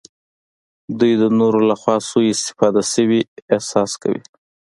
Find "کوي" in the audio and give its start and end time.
4.01-4.21